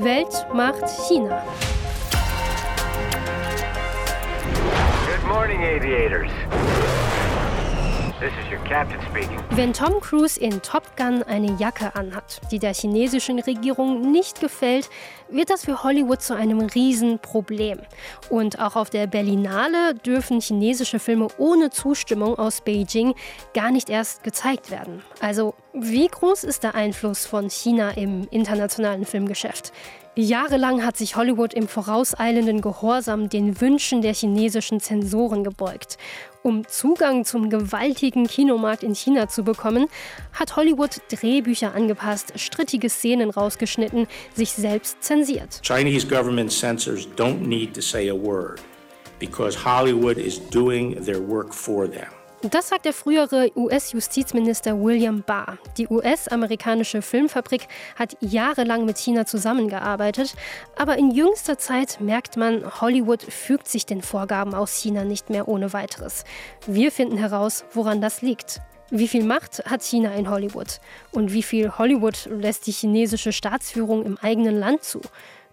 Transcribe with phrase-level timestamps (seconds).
[0.00, 1.42] Welt macht China.
[5.06, 6.30] Good morning, aviators.
[9.50, 14.90] Wenn Tom Cruise in Top Gun eine Jacke anhat, die der chinesischen Regierung nicht gefällt,
[15.30, 17.78] wird das für Hollywood zu einem Riesenproblem.
[18.28, 23.14] Und auch auf der Berlinale dürfen chinesische Filme ohne Zustimmung aus Beijing
[23.54, 25.02] gar nicht erst gezeigt werden.
[25.20, 29.72] Also wie groß ist der Einfluss von China im internationalen Filmgeschäft?
[30.16, 35.98] Jahrelang hat sich Hollywood im vorauseilenden Gehorsam den Wünschen der chinesischen Zensoren gebeugt.
[36.42, 39.88] Um Zugang zum gewaltigen Kinomarkt in China zu bekommen,
[40.32, 45.60] hat Hollywood Drehbücher angepasst, strittige Szenen rausgeschnitten, sich selbst zensiert.
[45.62, 48.60] Chinese government censors don't need to say a word
[49.18, 52.19] because Hollywood is doing their work for them.
[52.42, 55.58] Das sagt der frühere US-Justizminister William Barr.
[55.76, 60.34] Die US-amerikanische Filmfabrik hat jahrelang mit China zusammengearbeitet,
[60.74, 65.48] aber in jüngster Zeit merkt man, Hollywood fügt sich den Vorgaben aus China nicht mehr
[65.48, 66.24] ohne weiteres.
[66.66, 68.62] Wir finden heraus, woran das liegt.
[68.88, 70.80] Wie viel Macht hat China in Hollywood?
[71.12, 75.02] Und wie viel Hollywood lässt die chinesische Staatsführung im eigenen Land zu?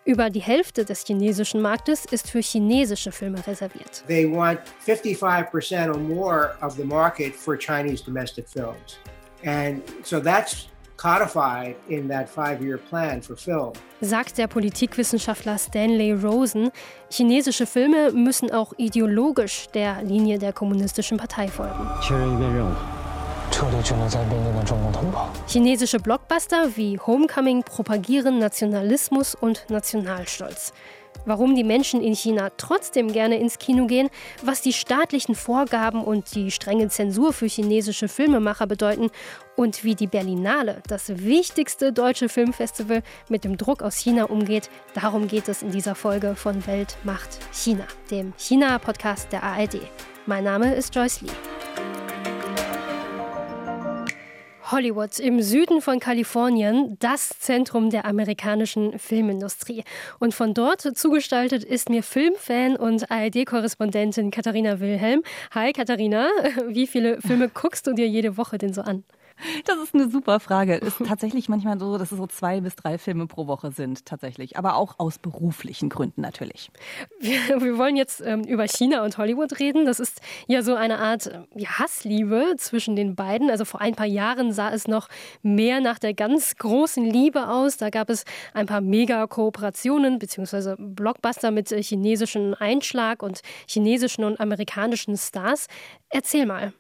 [0.08, 4.05] Über die Hälfte des chinesischen Marktes ist für chinesische Filme reserviert.
[4.08, 9.00] They want 55% or more of the market for Chinese domestic films.
[9.45, 13.73] And so that's codified in that five-year plan for film.
[14.00, 16.72] Sagt der Politikwissenschaftler Stanley Rosen,
[17.11, 21.85] chinesische Filme müssen auch ideologisch der Linie der kommunistischen Partei folgen.
[25.47, 30.73] Chinesische Blockbuster wie Homecoming propagieren Nationalismus und Nationalstolz.
[31.25, 34.09] Warum die Menschen in China trotzdem gerne ins Kino gehen,
[34.44, 39.09] was die staatlichen Vorgaben und die strenge Zensur für chinesische Filmemacher bedeuten
[39.55, 45.28] und wie die Berlinale, das wichtigste deutsche Filmfestival, mit dem Druck aus China umgeht, darum
[45.28, 49.81] geht es in dieser Folge von Welt macht China, dem China-Podcast der ARD.
[50.28, 51.66] Mein Name ist Joyce Lee.
[54.72, 59.83] Hollywood im Süden von Kalifornien, das Zentrum der amerikanischen Filmindustrie.
[60.19, 65.23] Und von dort zugestaltet ist mir Filmfan und ARD-Korrespondentin Katharina Wilhelm.
[65.51, 66.27] Hi Katharina,
[66.67, 69.06] wie viele Filme guckst du dir jede Woche denn so an?
[69.66, 70.81] Das ist eine super Frage.
[70.81, 74.06] Es ist tatsächlich manchmal so, dass es so zwei bis drei Filme pro Woche sind,
[74.06, 74.58] tatsächlich.
[74.58, 76.72] Aber auch aus beruflichen Gründen natürlich.
[77.20, 79.86] Wir, wir wollen jetzt ähm, über China und Hollywood reden.
[79.86, 83.50] Das ist ja so eine Art ja, Hassliebe zwischen den beiden.
[83.50, 85.08] Also vor ein paar Jahren sah es noch
[85.42, 87.78] mehr nach der ganz großen Liebe aus.
[87.78, 90.75] Da gab es ein paar Mega-Kooperationen bzw.
[90.78, 95.68] Blockbuster mit äh, chinesischen Einschlag und chinesischen und amerikanischen Stars.
[96.09, 96.74] Erzähl mal.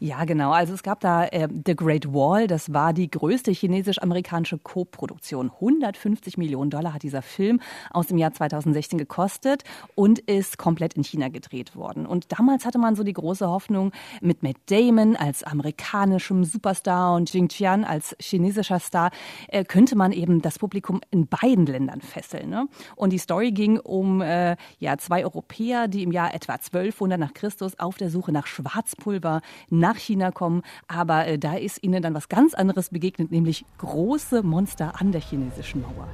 [0.00, 0.52] Ja, genau.
[0.52, 5.50] Also es gab da äh, The Great Wall, das war die größte chinesisch-amerikanische Co-Produktion.
[5.50, 11.04] 150 Millionen Dollar hat dieser Film aus dem Jahr 2016 gekostet und ist komplett in
[11.04, 12.06] China gedreht worden.
[12.06, 17.32] Und damals hatte man so die große Hoffnung, mit Matt Damon als amerikanischem Superstar und
[17.32, 19.10] Jing Qian als chinesischer Star,
[19.48, 22.50] äh, könnte man eben das Publikum in beiden Ländern fesseln.
[22.50, 22.68] Ne?
[22.96, 27.34] Und die Story ging um äh, ja, zwei Europäer, die im Jahr etwa 1200 nach
[27.34, 29.40] Christus auf der Suche nach Schwarzpulver
[29.70, 30.62] nach China kommen.
[30.86, 35.20] Aber äh, da ist ihnen dann was ganz anderes begegnet, nämlich große Monster an der
[35.20, 36.08] chinesischen Mauer.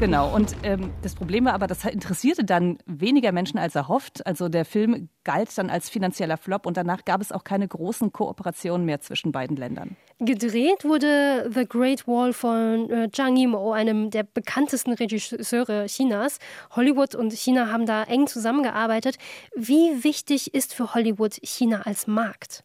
[0.00, 4.24] Genau, und ähm, das Problem war aber, das interessierte dann weniger Menschen als erhofft.
[4.28, 8.12] Also der Film galt dann als finanzieller Flop und danach gab es auch keine großen
[8.12, 9.96] Kooperationen mehr zwischen beiden Ländern.
[10.20, 16.38] Gedreht wurde The Great Wall von äh, Zhang Yimou, einem der bekanntesten Regisseure Chinas.
[16.76, 19.18] Hollywood und China haben da eng zusammengearbeitet.
[19.56, 22.62] Wie wichtig ist für Hollywood China als Markt?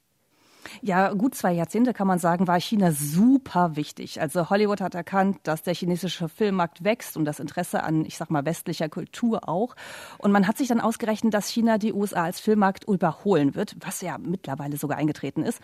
[0.81, 4.21] Ja, gut zwei Jahrzehnte kann man sagen, war China super wichtig.
[4.21, 8.29] Also Hollywood hat erkannt, dass der chinesische Filmmarkt wächst und das Interesse an, ich sag
[8.29, 9.75] mal, westlicher Kultur auch.
[10.17, 14.01] Und man hat sich dann ausgerechnet, dass China die USA als Filmmarkt überholen wird, was
[14.01, 15.61] ja mittlerweile sogar eingetreten ist.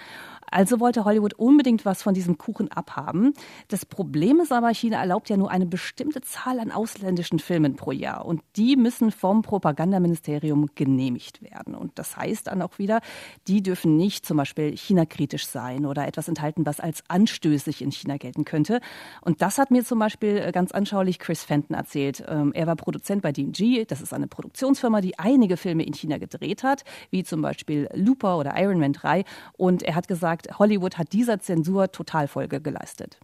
[0.51, 3.33] Also wollte Hollywood unbedingt was von diesem Kuchen abhaben.
[3.67, 7.91] Das Problem ist aber, China erlaubt ja nur eine bestimmte Zahl an ausländischen Filmen pro
[7.91, 8.25] Jahr.
[8.25, 11.75] Und die müssen vom Propagandaministerium genehmigt werden.
[11.75, 13.01] Und das heißt dann auch wieder,
[13.47, 18.17] die dürfen nicht zum Beispiel China-kritisch sein oder etwas enthalten, was als anstößig in China
[18.17, 18.81] gelten könnte.
[19.21, 22.23] Und das hat mir zum Beispiel äh, ganz anschaulich Chris Fenton erzählt.
[22.27, 23.85] Ähm, er war Produzent bei DMG.
[23.87, 28.37] Das ist eine Produktionsfirma, die einige Filme in China gedreht hat, wie zum Beispiel Looper
[28.37, 29.23] oder Iron Man 3.
[29.57, 33.17] Und er hat gesagt, Hollywood hat dieser Zensur total Folge geleistet.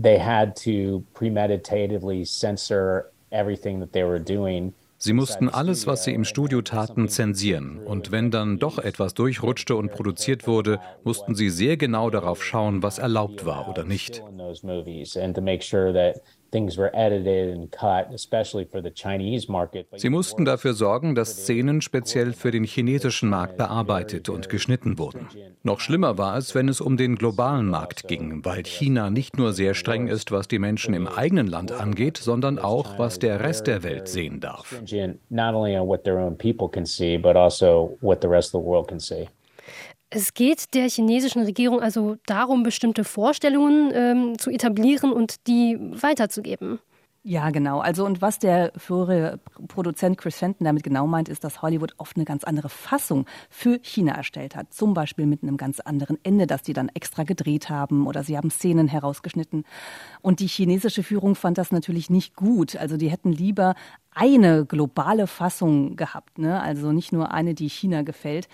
[0.00, 4.72] They had to premeditatively censor everything that they were doing
[5.04, 7.80] Sie mussten alles, was sie im Studio taten, zensieren.
[7.80, 12.84] Und wenn dann doch etwas durchrutschte und produziert wurde, mussten sie sehr genau darauf schauen,
[12.84, 14.24] was erlaubt war oder nicht.
[19.96, 25.28] Sie mussten dafür sorgen, dass Szenen speziell für den chinesischen Markt bearbeitet und geschnitten wurden.
[25.62, 29.52] Noch schlimmer war es, wenn es um den globalen Markt ging, weil China nicht nur
[29.52, 33.66] sehr streng ist, was die Menschen im eigenen Land angeht, sondern auch, was der Rest
[33.66, 34.82] der Welt sehen darf.
[40.14, 46.80] Es geht der chinesischen Regierung also darum, bestimmte Vorstellungen ähm, zu etablieren und die weiterzugeben.
[47.24, 47.78] Ja, genau.
[47.78, 49.38] Also und was der frühere
[49.68, 53.78] Produzent Chris Fenton damit genau meint, ist, dass Hollywood oft eine ganz andere Fassung für
[53.80, 54.74] China erstellt hat.
[54.74, 58.36] Zum Beispiel mit einem ganz anderen Ende, das die dann extra gedreht haben oder sie
[58.36, 59.64] haben Szenen herausgeschnitten.
[60.20, 62.76] Und die chinesische Führung fand das natürlich nicht gut.
[62.76, 63.76] Also die hätten lieber
[64.10, 66.60] eine globale Fassung gehabt, ne?
[66.60, 68.48] also nicht nur eine, die China gefällt.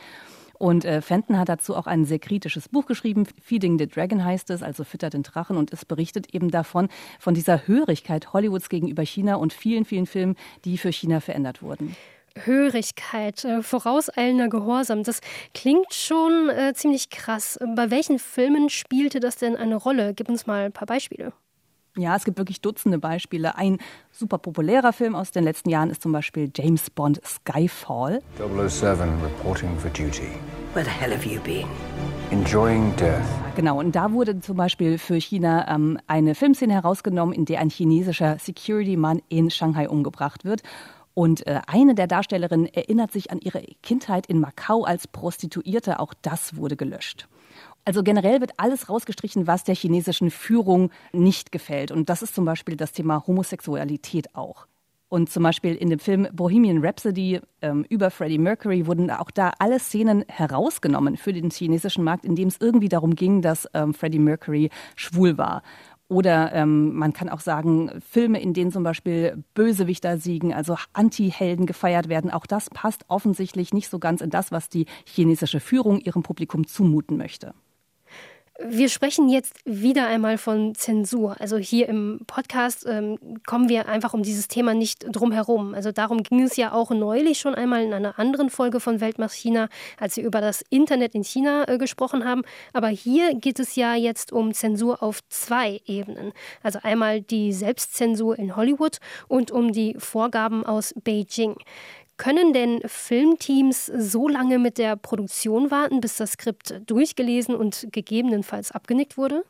[0.59, 3.27] Und äh, Fenton hat dazu auch ein sehr kritisches Buch geschrieben.
[3.41, 5.57] Feeding the Dragon heißt es, also füttert den Drachen.
[5.57, 6.89] Und es berichtet eben davon,
[7.19, 11.97] von dieser Hörigkeit Hollywoods gegenüber China und vielen, vielen Filmen, die für China verändert wurden.
[12.45, 15.21] Hörigkeit, äh, vorauseilender Gehorsam, das
[15.55, 17.59] klingt schon äh, ziemlich krass.
[17.75, 20.15] Bei welchen Filmen spielte das denn eine Rolle?
[20.15, 21.33] Gib uns mal ein paar Beispiele.
[21.99, 23.57] Ja, es gibt wirklich Dutzende Beispiele.
[23.57, 23.79] Ein
[24.13, 28.23] super populärer Film aus den letzten Jahren ist zum Beispiel James Bond Skyfall.
[28.39, 30.31] 007 reporting for duty.
[30.75, 31.67] Where the hell have you been?
[32.31, 33.27] Enjoying death.
[33.57, 37.71] Genau, und da wurde zum Beispiel für China ähm, eine Filmszene herausgenommen, in der ein
[37.71, 40.63] chinesischer Security-Mann in Shanghai umgebracht wird.
[41.15, 45.99] Und äh, eine der Darstellerinnen erinnert sich an ihre Kindheit in Macau als Prostituierte.
[45.99, 47.27] Auch das wurde gelöscht.
[47.89, 51.91] Also generell wird alles rausgestrichen, was der chinesischen Führung nicht gefällt.
[51.91, 54.67] Und das ist zum Beispiel das Thema Homosexualität auch.
[55.09, 59.53] Und zum Beispiel in dem Film Bohemian Rhapsody ähm, über Freddie Mercury wurden auch da
[59.59, 63.95] alle Szenen herausgenommen für den chinesischen Markt, in dem es irgendwie darum ging, dass ähm,
[63.95, 65.63] Freddie Mercury schwul war.
[66.09, 71.65] Oder ähm, man kann auch sagen, Filme, in denen zum Beispiel Bösewichter siegen, also Anti-Helden
[71.65, 76.01] gefeiert werden, auch das passt offensichtlich nicht so ganz in das, was die chinesische Führung
[76.01, 77.55] ihrem Publikum zumuten möchte.
[78.61, 81.37] Wir sprechen jetzt wieder einmal von Zensur.
[81.41, 83.17] Also hier im Podcast ähm,
[83.47, 85.75] kommen wir einfach um dieses Thema nicht drum herum.
[85.75, 89.35] Also darum ging es ja auch neulich schon einmal in einer anderen Folge von Weltmacht
[89.35, 92.43] China, als wir über das Internet in China äh, gesprochen haben.
[92.73, 96.33] Aber hier geht es ja jetzt um Zensur auf zwei Ebenen.
[96.61, 101.55] Also einmal die Selbstzensur in Hollywood und um die Vorgaben aus Beijing.
[102.19, 108.73] Können denn Filmteams so lange mit der Produktion warten, bis das Skript durchgelesen und gegebenenfalls
[108.73, 109.45] abgenickt wurde?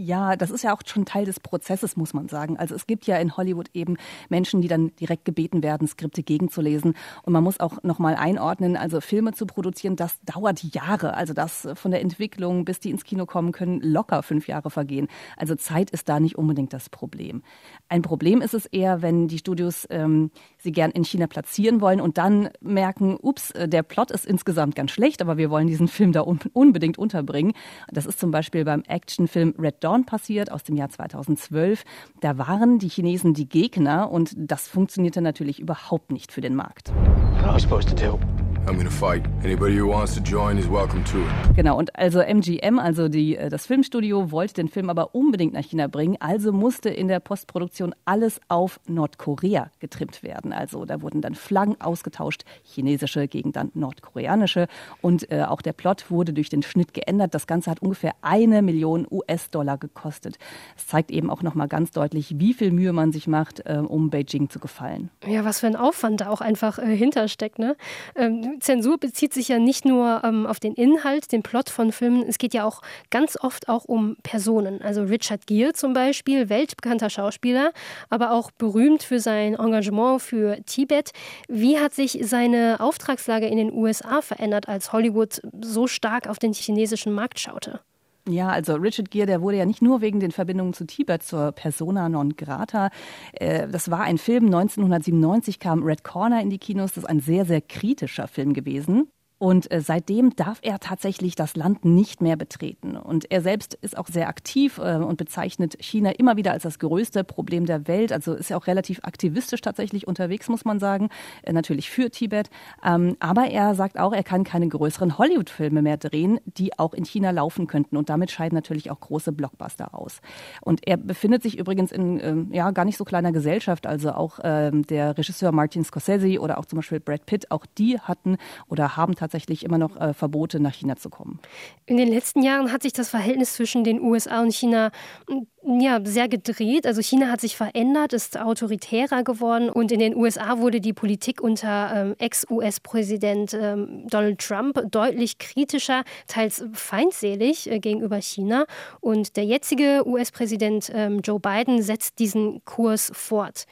[0.00, 2.56] Ja, das ist ja auch schon Teil des Prozesses, muss man sagen.
[2.56, 3.96] Also es gibt ja in Hollywood eben
[4.28, 6.94] Menschen, die dann direkt gebeten werden, Skripte gegenzulesen.
[7.24, 11.14] Und man muss auch nochmal einordnen, also Filme zu produzieren, das dauert Jahre.
[11.14, 15.08] Also das von der Entwicklung bis die ins Kino kommen können, locker fünf Jahre vergehen.
[15.36, 17.42] Also Zeit ist da nicht unbedingt das Problem.
[17.88, 20.30] Ein Problem ist es eher, wenn die Studios ähm,
[20.68, 24.74] sie gern in China platzieren wollen und dann merken, ups, äh, der Plot ist insgesamt
[24.74, 27.52] ganz schlecht, aber wir wollen diesen Film da un unbedingt unterbringen.
[27.90, 31.84] Das ist zum Beispiel beim Actionfilm Red Dawn passiert aus dem Jahr 2012.
[32.20, 36.92] Da waren die Chinesen die Gegner und das funktionierte natürlich überhaupt nicht für den Markt.
[37.40, 38.37] What was I supposed to do?
[38.68, 39.24] I'm gonna fight.
[39.42, 41.56] Anybody who wants to join is welcome to it.
[41.56, 45.64] Genau, und also MGM, also die, äh, das Filmstudio, wollte den Film aber unbedingt nach
[45.64, 50.52] China bringen, also musste in der Postproduktion alles auf Nordkorea getrimmt werden.
[50.52, 54.66] Also da wurden dann Flaggen ausgetauscht, chinesische gegen dann nordkoreanische.
[55.00, 57.34] Und äh, auch der Plot wurde durch den Schnitt geändert.
[57.34, 60.36] Das Ganze hat ungefähr eine Million US-Dollar gekostet.
[60.76, 64.10] Es zeigt eben auch nochmal ganz deutlich, wie viel Mühe man sich macht, äh, um
[64.10, 65.08] Beijing zu gefallen.
[65.26, 67.58] Ja, was für ein Aufwand da auch einfach äh, hintersteckt.
[67.58, 67.74] Ne?
[68.14, 72.24] Ähm, Zensur bezieht sich ja nicht nur ähm, auf den Inhalt, den Plot von Filmen,
[72.28, 74.82] es geht ja auch ganz oft auch um Personen.
[74.82, 77.72] Also Richard Gere zum Beispiel, weltbekannter Schauspieler,
[78.10, 81.12] aber auch berühmt für sein Engagement für Tibet.
[81.48, 86.52] Wie hat sich seine Auftragslage in den USA verändert, als Hollywood so stark auf den
[86.52, 87.80] chinesischen Markt schaute?
[88.28, 91.52] Ja, also Richard Gere, der wurde ja nicht nur wegen den Verbindungen zu Tibet zur
[91.52, 92.90] Persona non grata.
[93.32, 96.92] Äh, das war ein Film, 1997 kam Red Corner in die Kinos.
[96.92, 99.08] Das ist ein sehr, sehr kritischer Film gewesen.
[99.38, 102.96] Und äh, seitdem darf er tatsächlich das Land nicht mehr betreten.
[102.96, 106.80] Und er selbst ist auch sehr aktiv äh, und bezeichnet China immer wieder als das
[106.80, 108.12] größte Problem der Welt.
[108.12, 111.08] Also ist er auch relativ aktivistisch tatsächlich unterwegs, muss man sagen.
[111.42, 112.50] Äh, natürlich für Tibet.
[112.84, 117.04] Ähm, aber er sagt auch, er kann keine größeren Hollywood-Filme mehr drehen, die auch in
[117.04, 117.96] China laufen könnten.
[117.96, 120.20] Und damit scheiden natürlich auch große Blockbuster aus.
[120.62, 123.86] Und er befindet sich übrigens in ähm, ja, gar nicht so kleiner Gesellschaft.
[123.86, 128.00] Also auch ähm, der Regisseur Martin Scorsese oder auch zum Beispiel Brad Pitt, auch die
[128.00, 131.38] hatten oder haben tatsächlich tatsächlich immer noch äh, Verbote, nach China zu kommen.
[131.86, 134.90] In den letzten Jahren hat sich das Verhältnis zwischen den USA und China
[135.28, 136.86] mm, ja, sehr gedreht.
[136.86, 141.42] Also China hat sich verändert, ist autoritärer geworden und in den USA wurde die Politik
[141.42, 148.64] unter ähm, Ex-US-Präsident ähm, Donald Trump deutlich kritischer, teils feindselig äh, gegenüber China.
[149.00, 153.66] Und der jetzige US-Präsident ähm, Joe Biden setzt diesen Kurs fort.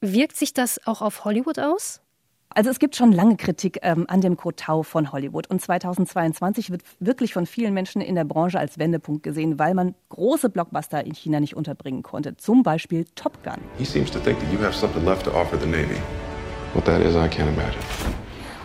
[0.00, 2.00] Wirkt sich das auch auf Hollywood aus?
[2.54, 6.82] Also es gibt schon lange Kritik ähm, an dem Kotau von Hollywood und 2022 wird
[6.98, 11.14] wirklich von vielen Menschen in der Branche als Wendepunkt gesehen, weil man große Blockbuster in
[11.14, 12.36] China nicht unterbringen konnte.
[12.36, 13.58] Zum Beispiel Top Gun.
[13.76, 16.00] He seems to think that you have something left to offer the Navy.
[16.74, 17.82] What that is, I can't imagine.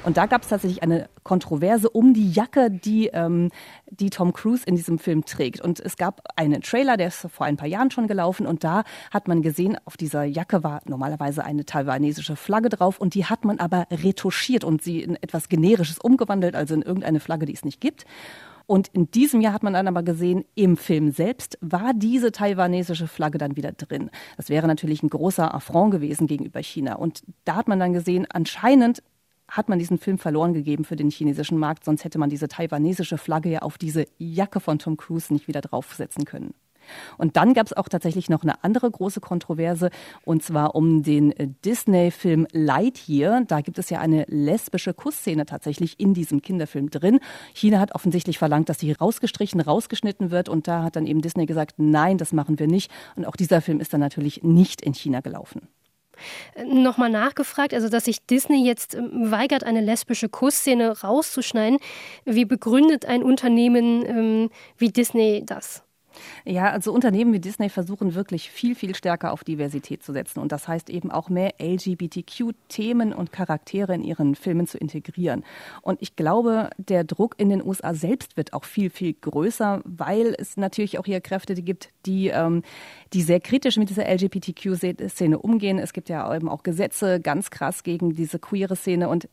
[0.03, 3.49] Und da gab es tatsächlich eine Kontroverse um die Jacke, die, ähm,
[3.89, 5.61] die Tom Cruise in diesem Film trägt.
[5.61, 8.45] Und es gab einen Trailer, der ist vor ein paar Jahren schon gelaufen.
[8.45, 12.99] Und da hat man gesehen, auf dieser Jacke war normalerweise eine taiwanesische Flagge drauf.
[12.99, 17.21] Und die hat man aber retuschiert und sie in etwas Generisches umgewandelt, also in irgendeine
[17.21, 18.05] Flagge, die es nicht gibt.
[18.65, 23.07] Und in diesem Jahr hat man dann aber gesehen, im Film selbst war diese taiwanesische
[23.07, 24.09] Flagge dann wieder drin.
[24.37, 26.95] Das wäre natürlich ein großer Affront gewesen gegenüber China.
[26.95, 29.03] Und da hat man dann gesehen, anscheinend
[29.47, 33.17] hat man diesen Film verloren gegeben für den chinesischen Markt, sonst hätte man diese taiwanesische
[33.17, 36.53] Flagge ja auf diese Jacke von Tom Cruise nicht wieder draufsetzen können.
[37.17, 39.89] Und dann gab es auch tatsächlich noch eine andere große Kontroverse,
[40.25, 41.33] und zwar um den
[41.63, 43.43] Disney-Film Lightyear.
[43.47, 47.19] Da gibt es ja eine lesbische Kussszene tatsächlich in diesem Kinderfilm drin.
[47.53, 50.49] China hat offensichtlich verlangt, dass sie rausgestrichen, rausgeschnitten wird.
[50.49, 52.91] Und da hat dann eben Disney gesagt, nein, das machen wir nicht.
[53.15, 55.69] Und auch dieser Film ist dann natürlich nicht in China gelaufen
[56.65, 61.79] nochmal nachgefragt, also dass sich Disney jetzt ähm, weigert, eine lesbische Kussszene rauszuschneiden.
[62.25, 65.83] Wie begründet ein Unternehmen ähm, wie Disney das?
[66.45, 70.39] Ja, also Unternehmen wie Disney versuchen wirklich viel, viel stärker auf Diversität zu setzen.
[70.39, 75.43] Und das heißt eben auch mehr LGBTQ-Themen und Charaktere in ihren Filmen zu integrieren.
[75.81, 80.35] Und ich glaube, der Druck in den USA selbst wird auch viel, viel größer, weil
[80.37, 82.63] es natürlich auch hier Kräfte gibt, die, ähm,
[83.13, 85.79] die sehr kritisch mit dieser LGBTQ-Szene umgehen.
[85.79, 89.27] Es gibt ja eben auch Gesetze ganz krass gegen diese queere Szene und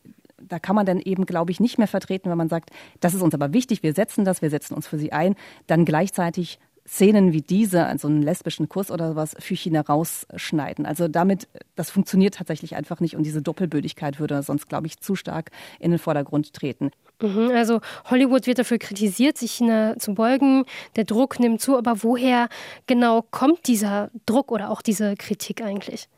[0.47, 3.21] da kann man dann eben, glaube ich, nicht mehr vertreten, wenn man sagt, das ist
[3.21, 5.35] uns aber wichtig, wir setzen das, wir setzen uns für sie ein,
[5.67, 10.85] dann gleichzeitig Szenen wie diese, also einen lesbischen Kurs oder sowas, für China rausschneiden.
[10.85, 15.15] Also damit, das funktioniert tatsächlich einfach nicht und diese Doppelbödigkeit würde sonst, glaube ich, zu
[15.15, 16.91] stark in den Vordergrund treten.
[17.21, 20.65] Mhm, also Hollywood wird dafür kritisiert, sich China zu beugen.
[20.95, 22.49] Der Druck nimmt zu, aber woher
[22.87, 26.09] genau kommt dieser Druck oder auch diese Kritik eigentlich?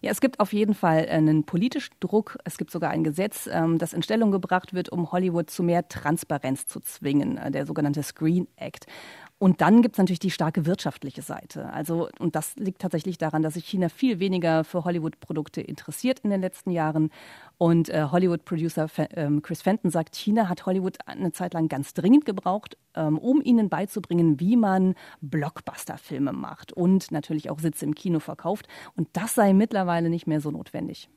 [0.00, 2.38] Ja, es gibt auf jeden Fall einen politischen Druck.
[2.44, 5.88] Es gibt sogar ein Gesetz, ähm, das in Stellung gebracht wird, um Hollywood zu mehr
[5.88, 8.86] Transparenz zu zwingen, äh, der sogenannte Screen Act.
[9.42, 11.72] Und dann gibt es natürlich die starke wirtschaftliche Seite.
[11.72, 16.30] Also, und das liegt tatsächlich daran, dass sich China viel weniger für Hollywood-Produkte interessiert in
[16.30, 17.10] den letzten Jahren.
[17.58, 22.24] Und äh, Hollywood-Producer ähm, Chris Fenton sagt, China hat Hollywood eine Zeit lang ganz dringend
[22.24, 28.20] gebraucht, ähm, um ihnen beizubringen, wie man Blockbuster-Filme macht und natürlich auch Sitze im Kino
[28.20, 28.68] verkauft.
[28.94, 31.08] Und das sei mittlerweile nicht mehr so notwendig.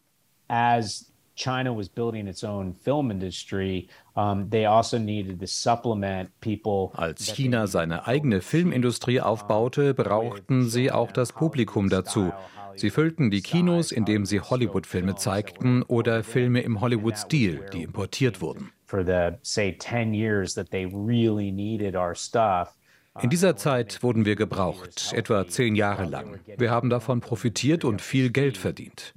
[0.47, 6.91] As China was building its own film industry, um, they also needed to supplement people.
[6.93, 12.31] Als China seine eigene Filmindustrie aufbaute, brauchten sie auch das Publikum dazu.
[12.75, 18.71] Sie füllten die Kinos, indem sie Hollywood-Filme zeigten oder Filme im Hollywood-Stil, die importiert wurden.
[18.85, 22.75] For the say 10 years that they really needed our stuff.
[23.21, 26.39] In dieser Zeit wurden wir gebraucht, etwa zehn Jahre lang.
[26.57, 29.13] Wir haben davon profitiert und viel Geld verdient.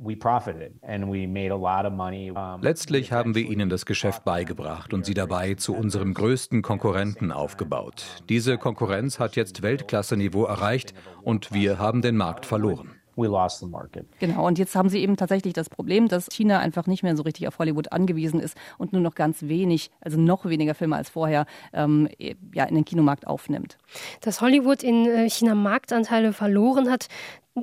[2.60, 8.22] Letztlich haben wir ihnen das Geschäft beigebracht und sie dabei zu unserem größten Konkurrenten aufgebaut.
[8.28, 13.66] Diese Konkurrenz hat jetzt Weltklasse-Niveau erreicht und wir haben den Markt verloren we lost the
[13.66, 14.06] market.
[14.20, 17.22] Genau, und jetzt haben sie eben tatsächlich das Problem, dass China einfach nicht mehr so
[17.24, 21.10] richtig auf Hollywood angewiesen ist und nur noch ganz wenig, also noch weniger Filme als
[21.10, 22.08] vorher, ähm,
[22.54, 23.76] ja, in den Kinomarkt aufnimmt.
[24.20, 27.08] Dass Hollywood in äh, China Marktanteile verloren hat,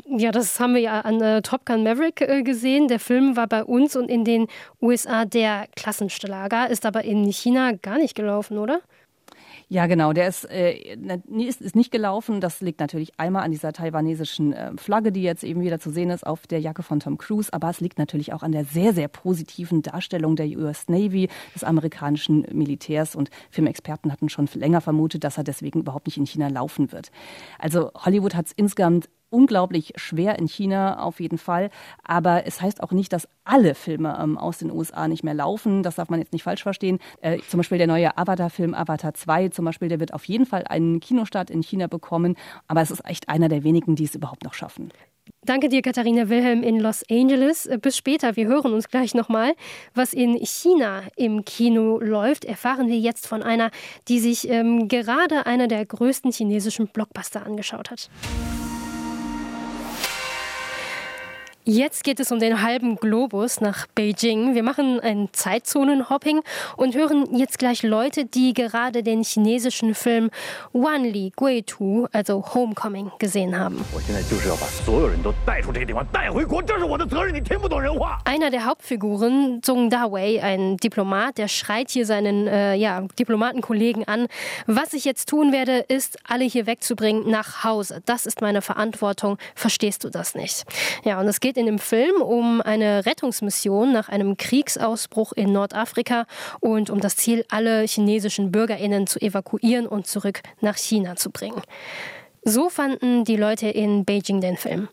[0.08, 2.90] ja, das haben wir ja an äh, Top Gun Maverick äh, gesehen.
[2.90, 4.48] Der Film war bei uns und in den
[4.82, 8.82] USA der Klassenschlager, ist aber in China gar nicht gelaufen, oder?
[9.68, 10.14] Ja, genau.
[10.14, 10.96] Der ist, äh,
[11.38, 12.40] ist, ist nicht gelaufen.
[12.40, 16.12] Das liegt natürlich einmal an dieser taiwanesischen äh, Flagge, die jetzt eben wieder zu sehen
[16.12, 17.52] ist auf der Jacke von Tom Cruise.
[17.52, 21.64] Aber es liegt natürlich auch an der sehr, sehr positiven Darstellung der US Navy, des
[21.64, 23.16] amerikanischen Militärs.
[23.16, 27.12] Und Filmexperten hatten schon länger vermutet, dass er deswegen überhaupt nicht in China laufen wird.
[27.58, 31.70] Also Hollywood hat es insgesamt unglaublich schwer in China auf jeden Fall.
[32.04, 35.84] Aber es heißt auch nicht, dass alle Filme ähm, aus den USA nicht mehr laufen.
[35.84, 37.00] Das darf man jetzt nicht falsch verstehen.
[37.22, 40.64] Äh, zum Beispiel der neue Avatar-Film Avatar 2 zum Beispiel, der wird auf jeden Fall
[40.66, 42.36] einen Kinostart in China bekommen.
[42.68, 44.92] Aber es ist echt einer der wenigen, die es überhaupt noch schaffen.
[45.44, 47.66] Danke dir, Katharina Wilhelm in Los Angeles.
[47.66, 49.54] Äh, bis später, wir hören uns gleich nochmal.
[49.94, 53.70] Was in China im Kino läuft, erfahren wir jetzt von einer,
[54.08, 58.10] die sich ähm, gerade einer der größten chinesischen Blockbuster angeschaut hat.
[61.68, 64.54] Jetzt geht es um den halben Globus nach Beijing.
[64.54, 66.42] Wir machen ein Zeitzonenhopping
[66.78, 70.30] und hören jetzt gleich Leute, die gerade den chinesischen Film
[70.74, 73.84] Wan Li Gui Tu, also Homecoming, gesehen haben.
[78.26, 84.28] Einer der Hauptfiguren, Zhong Dawei, ein Diplomat, der schreit hier seinen äh, ja, Diplomatenkollegen an.
[84.68, 88.04] Was ich jetzt tun werde, ist, alle hier wegzubringen nach Hause.
[88.06, 89.40] Das ist meine Verantwortung.
[89.56, 90.64] Verstehst du das nicht?
[91.04, 95.52] Ja, und es geht geht in dem Film um eine Rettungsmission nach einem Kriegsausbruch in
[95.54, 96.26] Nordafrika
[96.60, 101.62] und um das Ziel, alle chinesischen Bürgerinnen zu evakuieren und zurück nach China zu bringen.
[102.44, 104.88] So fanden die Leute in Beijing den Film.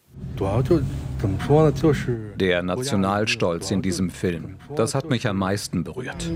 [2.37, 6.31] Der Nationalstolz in diesem Film, das hat mich am meisten berührt.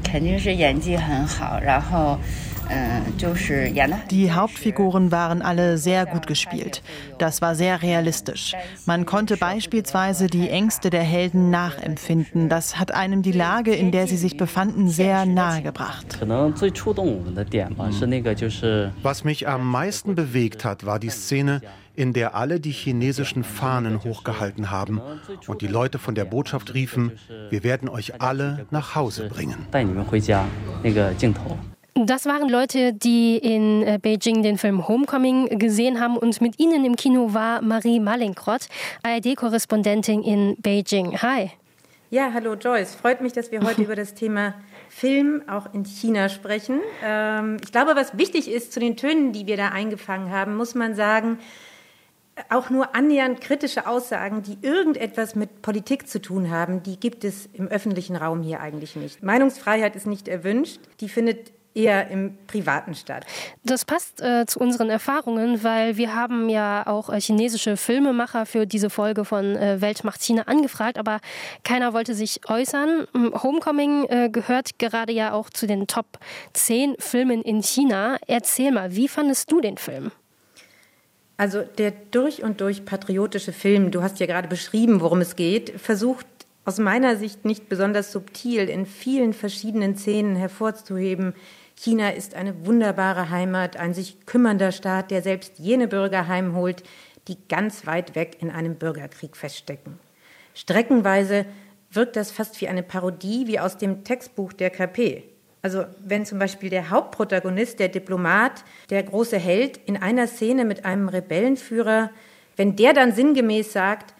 [4.10, 6.82] Die Hauptfiguren waren alle sehr gut gespielt.
[7.18, 8.54] Das war sehr realistisch.
[8.86, 12.48] Man konnte beispielsweise die Ängste der Helden nachempfinden.
[12.48, 16.18] Das hat einem die Lage, in der sie sich befanden, sehr nahegebracht.
[19.02, 21.60] Was mich am meisten bewegt hat, war die Szene,
[21.96, 25.00] in der alle die chinesischen Fahnen hochgehalten haben
[25.46, 27.12] und die Leute von der Botschaft riefen,
[27.50, 29.66] wir werden euch alle nach Hause bringen.
[31.98, 36.84] Das waren Leute, die in äh, Beijing den Film Homecoming gesehen haben und mit ihnen
[36.84, 38.68] im Kino war Marie Malinkrott,
[39.02, 41.16] ARD-Korrespondentin in Beijing.
[41.22, 41.52] Hi.
[42.10, 42.94] Ja, hallo Joyce.
[42.94, 44.56] Freut mich, dass wir heute über das Thema
[44.90, 46.80] Film auch in China sprechen.
[47.02, 50.74] Ähm, ich glaube, was wichtig ist zu den Tönen, die wir da eingefangen haben, muss
[50.74, 51.38] man sagen,
[52.50, 57.48] auch nur annähernd kritische Aussagen, die irgendetwas mit Politik zu tun haben, die gibt es
[57.54, 59.22] im öffentlichen Raum hier eigentlich nicht.
[59.22, 63.26] Meinungsfreiheit ist nicht erwünscht, die findet eher im Privaten statt.
[63.62, 68.66] Das passt äh, zu unseren Erfahrungen, weil wir haben ja auch äh, chinesische Filmemacher für
[68.66, 71.20] diese Folge von äh, Welt macht China angefragt, aber
[71.62, 73.06] keiner wollte sich äußern.
[73.14, 76.18] Homecoming äh, gehört gerade ja auch zu den Top
[76.54, 78.16] 10 Filmen in China.
[78.26, 80.10] Erzähl mal, wie fandest du den Film?
[81.36, 85.78] Also der durch und durch patriotische Film, du hast ja gerade beschrieben, worum es geht,
[85.78, 86.26] versucht
[86.64, 91.34] aus meiner Sicht nicht besonders subtil in vielen verschiedenen Szenen hervorzuheben.
[91.76, 96.82] China ist eine wunderbare Heimat, ein sich kümmernder Staat, der selbst jene Bürger heimholt,
[97.28, 99.98] die ganz weit weg in einem Bürgerkrieg feststecken.
[100.54, 101.44] Streckenweise
[101.90, 105.24] wirkt das fast wie eine Parodie, wie aus dem Textbuch der KP.
[105.62, 110.84] Also wenn zum Beispiel der Hauptprotagonist, der Diplomat, der große Held in einer Szene mit
[110.84, 112.10] einem Rebellenführer,
[112.56, 114.14] wenn der dann sinngemäß sagt,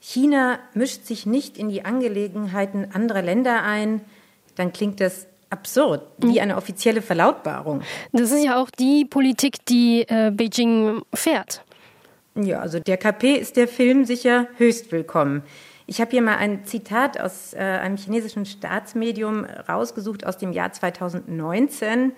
[0.00, 4.00] China mischt sich nicht in die Angelegenheiten anderer Länder ein,
[4.54, 7.82] dann klingt das absurd, wie eine offizielle Verlautbarung.
[8.12, 11.62] Das ist ja auch die Politik, die äh, Beijing fährt.
[12.34, 15.42] Ja, also der KP ist der Film sicher höchst willkommen.
[15.86, 20.72] Ich habe hier mal ein Zitat aus äh, einem chinesischen Staatsmedium rausgesucht aus dem Jahr
[20.72, 22.12] 2019.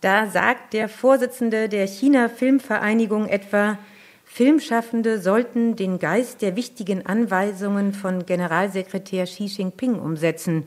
[0.00, 3.78] Da sagt der Vorsitzende der China Filmvereinigung etwa,
[4.24, 10.66] Filmschaffende sollten den Geist der wichtigen Anweisungen von Generalsekretär Xi Jinping umsetzen,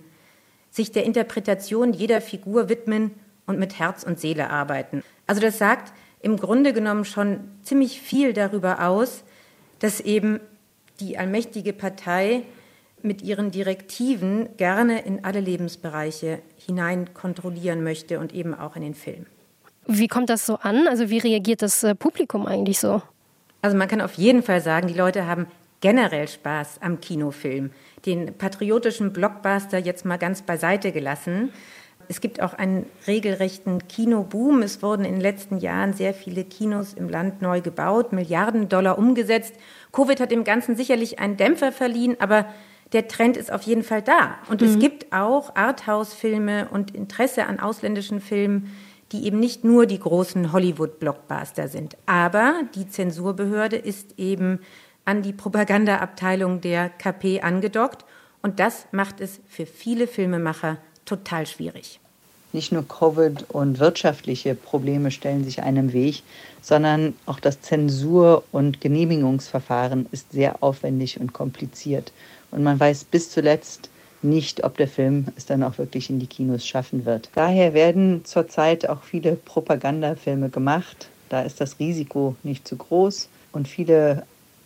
[0.76, 3.12] sich der Interpretation jeder Figur widmen
[3.46, 5.04] und mit Herz und Seele arbeiten.
[5.26, 9.24] Also das sagt im Grunde genommen schon ziemlich viel darüber aus,
[9.80, 10.40] dass eben
[11.00, 12.42] die allmächtige Partei
[13.02, 18.96] mit ihren Direktiven gerne in alle Lebensbereiche hinein kontrollieren möchte und eben auch in den
[18.96, 19.28] Film.
[19.88, 20.88] Wie kommt das so an?
[20.88, 23.02] Also wie reagiert das äh, Publikum eigentlich so?
[23.62, 25.48] Also man kann auf jeden Fall sagen, die Leute haben
[25.80, 27.70] generell Spaß am Kinofilm.
[28.06, 31.52] Den patriotischen Blockbuster jetzt mal ganz beiseite gelassen.
[32.08, 34.62] Es gibt auch einen regelrechten Kinoboom.
[34.62, 38.98] Es wurden in den letzten Jahren sehr viele Kinos im Land neu gebaut, Milliarden Dollar
[38.98, 39.56] umgesetzt.
[39.92, 42.46] Covid hat dem Ganzen sicherlich einen Dämpfer verliehen, aber
[42.94, 44.36] der Trend ist auf jeden Fall da.
[44.50, 44.68] Und mhm.
[44.68, 48.72] es gibt auch Arthouse-Filme und Interesse an ausländischen Filmen,
[49.12, 51.98] die eben nicht nur die großen Hollywood-Blockbuster sind.
[52.06, 54.60] Aber die Zensurbehörde ist eben
[55.06, 58.06] an die Propagandaabteilung der KP angedockt
[58.42, 62.00] und das macht es für viele Filmemacher total schwierig.
[62.54, 66.24] Nicht nur Covid und wirtschaftliche Probleme stellen sich einem Weg,
[66.62, 72.14] sondern auch das Zensur- und Genehmigungsverfahren ist sehr aufwendig und kompliziert.
[72.52, 73.90] Und man weiß bis zuletzt
[74.22, 77.30] nicht, ob der Film es dann auch wirklich in die Kinos schaffen wird.
[77.36, 81.10] Daher werden zurzeit auch viele Propagandafilme gemacht.
[81.30, 84.24] Da ist das Risiko nicht zu groß und viele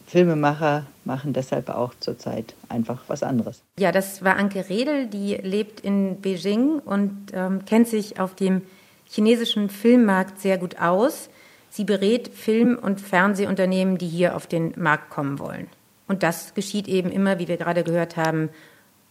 [0.09, 3.61] Filmemacher machen deshalb auch zurzeit einfach was anderes.
[3.77, 8.63] Ja, das war Anke Redel, die lebt in Beijing und ähm, kennt sich auf dem
[9.05, 11.29] chinesischen Filmmarkt sehr gut aus.
[11.69, 15.67] Sie berät Film- und Fernsehunternehmen, die hier auf den Markt kommen wollen.
[16.07, 18.49] Und das geschieht eben immer, wie wir gerade gehört haben,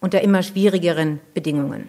[0.00, 1.88] unter immer schwierigeren Bedingungen.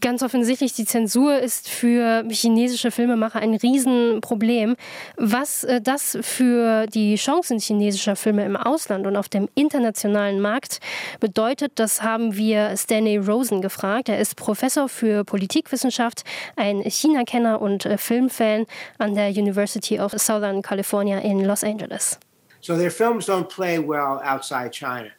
[0.00, 4.74] Ganz offensichtlich, die Zensur ist für chinesische Filmemacher ein Riesenproblem.
[5.16, 10.80] Was äh, das für die Chancen chinesischer Filme im Ausland und auf dem internationalen Markt
[11.20, 14.08] bedeutet, das haben wir Stanley Rosen gefragt.
[14.08, 16.24] Er ist Professor für Politikwissenschaft,
[16.56, 18.66] ein China-Kenner und äh, Filmfan
[18.98, 22.18] an der University of Southern California in Los Angeles.
[22.60, 25.10] So their films don't play well outside China.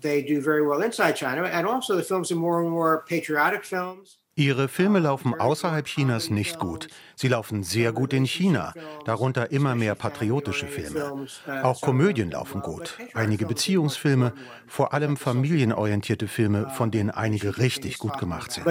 [0.00, 3.64] They do very well inside China, and also the films are more and more patriotic
[3.64, 4.18] films.
[4.38, 6.88] Ihre Filme laufen außerhalb Chinas nicht gut.
[7.14, 8.74] Sie laufen sehr gut in China,
[9.06, 11.26] darunter immer mehr patriotische Filme.
[11.62, 14.34] Auch Komödien laufen gut, einige Beziehungsfilme,
[14.66, 18.66] vor allem familienorientierte Filme, von denen einige richtig gut gemacht sind.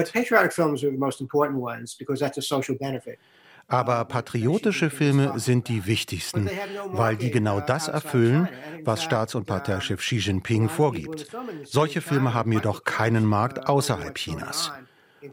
[3.68, 6.48] Aber patriotische Filme sind die wichtigsten,
[6.86, 8.48] weil die genau das erfüllen,
[8.84, 11.26] was Staats- und Parteichef Xi Jinping vorgibt.
[11.64, 14.70] Solche Filme haben jedoch keinen Markt außerhalb Chinas.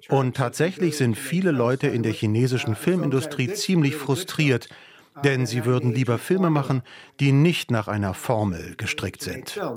[0.09, 4.67] Und tatsächlich sind viele Leute in der chinesischen Filmindustrie ziemlich frustriert,
[5.23, 6.81] denn sie würden lieber Filme machen,
[7.19, 9.55] die nicht nach einer Formel gestrickt sind.
[9.57, 9.75] Uh,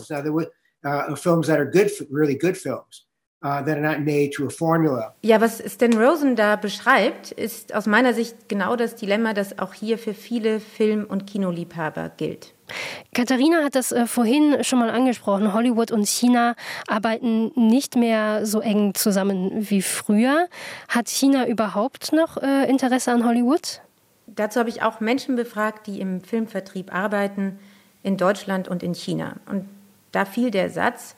[5.22, 9.74] ja, was Stan Rosen da beschreibt, ist aus meiner Sicht genau das Dilemma, das auch
[9.74, 12.54] hier für viele Film- und Kinoliebhaber gilt.
[13.14, 15.52] Katharina hat das äh, vorhin schon mal angesprochen.
[15.52, 16.54] Hollywood und China
[16.88, 20.48] arbeiten nicht mehr so eng zusammen wie früher.
[20.88, 23.82] Hat China überhaupt noch äh, Interesse an Hollywood?
[24.26, 27.58] Dazu habe ich auch Menschen befragt, die im Filmvertrieb arbeiten,
[28.02, 29.36] in Deutschland und in China.
[29.48, 29.68] Und
[30.12, 31.15] da fiel der Satz,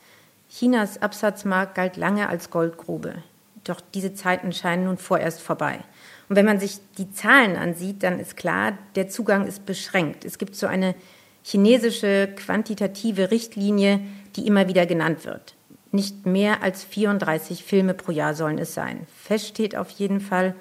[0.50, 3.22] Chinas Absatzmarkt galt lange als Goldgrube.
[3.64, 5.80] Doch diese Zeiten scheinen nun vorerst vorbei.
[6.28, 10.24] Und wenn man sich die Zahlen ansieht, dann ist klar, der Zugang ist beschränkt.
[10.24, 10.94] Es gibt so eine
[11.42, 14.00] chinesische quantitative Richtlinie,
[14.36, 15.54] die immer wieder genannt wird.
[15.90, 19.06] Nicht mehr als 34 Filme pro Jahr sollen es sein.
[19.14, 20.54] Fest steht auf jeden Fall,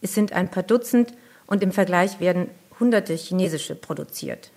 [0.00, 1.12] es sind ein paar Dutzend
[1.46, 2.48] und im Vergleich werden
[2.78, 4.50] hunderte chinesische produziert.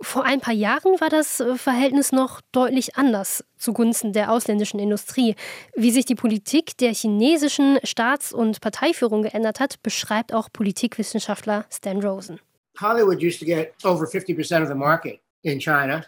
[0.00, 5.36] Vor ein paar Jahren war das äh, Verhältnis noch deutlich anders zugunsten der ausländischen Industrie.
[5.74, 12.02] Wie sich die Politik der chinesischen Staats- und Parteiführung geändert hat, beschreibt auch Politikwissenschaftler Stan
[12.02, 12.40] Rosen.
[12.80, 16.04] Hollywood used to get over 50% of the market in China.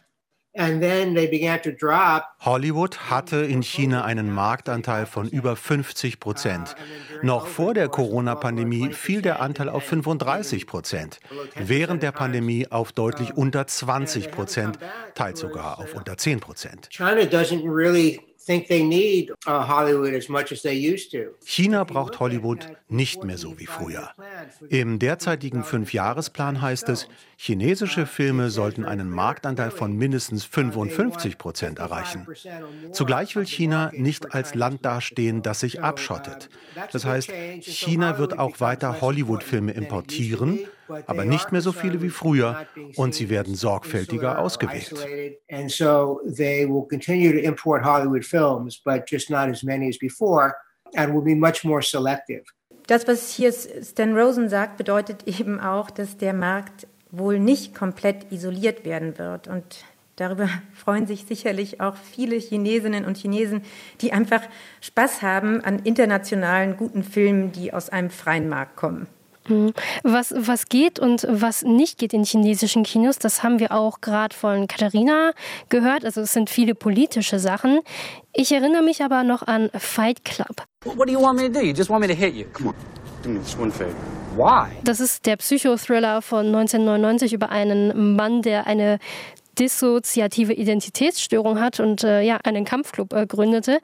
[2.40, 6.76] Hollywood hatte in China einen Marktanteil von über 50 Prozent.
[7.22, 11.20] Noch vor der Corona-Pandemie fiel der Anteil auf 35 Prozent,
[11.56, 14.78] während der Pandemie auf deutlich unter 20 Prozent,
[15.14, 16.88] teils sogar auf unter 10 Prozent.
[16.90, 18.20] China doesn't really
[21.44, 24.10] China braucht Hollywood nicht mehr so wie früher.
[24.68, 32.26] Im derzeitigen Fünfjahresplan heißt es, chinesische Filme sollten einen Marktanteil von mindestens 55 Prozent erreichen.
[32.92, 36.48] Zugleich will China nicht als Land dastehen, das sich abschottet.
[36.90, 40.58] Das heißt, China wird auch weiter Hollywood-Filme importieren
[41.06, 44.94] aber nicht mehr so viele wie früher und sie werden sorgfältiger ausgewählt.
[52.86, 58.32] Das, was hier Stan Rosen sagt, bedeutet eben auch, dass der Markt wohl nicht komplett
[58.32, 59.46] isoliert werden wird.
[59.46, 59.84] Und
[60.16, 63.62] darüber freuen sich sicherlich auch viele Chinesinnen und Chinesen,
[64.00, 64.42] die einfach
[64.80, 69.06] Spaß haben an internationalen guten Filmen, die aus einem freien Markt kommen.
[69.48, 69.72] Mhm.
[70.02, 74.34] Was, was geht und was nicht geht in chinesischen Kinos, das haben wir auch gerade
[74.34, 75.32] von Katharina
[75.68, 76.04] gehört.
[76.04, 77.80] Also es sind viele politische Sachen.
[78.32, 80.64] Ich erinnere mich aber noch an Fight Club.
[80.84, 81.64] What do you want me to do?
[81.64, 82.44] You just want me to hit you?
[82.52, 82.74] Come on,
[83.22, 83.94] do me this one favor.
[84.36, 84.70] Why?
[84.82, 88.98] Das ist der Psychothriller von 1999 über einen Mann, der eine
[89.58, 93.80] dissoziative Identitätsstörung hat und äh, ja einen Kampfclub äh, gründete.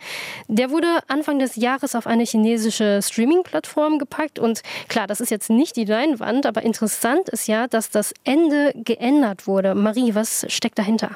[0.48, 5.50] Der wurde Anfang des Jahres auf eine chinesische Streaming-Plattform gepackt und klar, das ist jetzt
[5.50, 9.74] nicht die Leinwand, aber interessant ist ja, dass das Ende geändert wurde.
[9.74, 11.11] Marie, was steckt dahinter?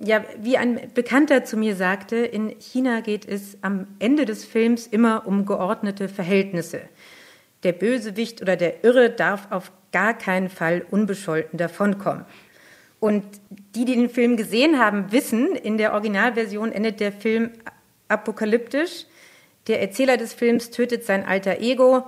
[0.00, 4.86] Ja, wie ein Bekannter zu mir sagte, in China geht es am Ende des Films
[4.86, 6.82] immer um geordnete Verhältnisse.
[7.62, 12.26] Der Bösewicht oder der Irre darf auf gar keinen Fall unbescholten davonkommen.
[13.04, 13.22] Und
[13.74, 17.50] die, die den Film gesehen haben, wissen, in der Originalversion endet der Film
[18.08, 19.04] apokalyptisch.
[19.66, 22.04] Der Erzähler des Films tötet sein alter Ego,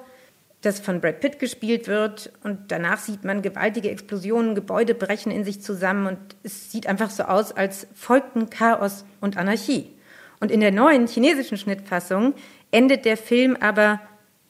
[0.62, 2.32] das von Brad Pitt gespielt wird.
[2.44, 7.10] Und danach sieht man gewaltige Explosionen, Gebäude brechen in sich zusammen und es sieht einfach
[7.10, 9.92] so aus, als folgten Chaos und Anarchie.
[10.40, 12.32] Und in der neuen chinesischen Schnittfassung
[12.70, 14.00] endet der Film aber,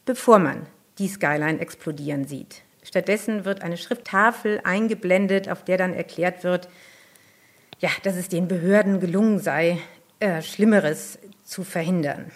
[0.05, 0.67] bevor man
[1.01, 2.63] die Skyline explodieren sieht.
[2.87, 6.69] Stattdessen wird eine Schrifttafel eingeblendet, auf der dann erklärt wird,
[7.81, 9.79] ja, dass es den Behörden gelungen sei,
[10.21, 12.31] äh, Schlimmeres zu verhindern.